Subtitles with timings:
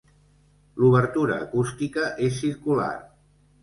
[0.85, 2.93] L'obertura acústica és circular.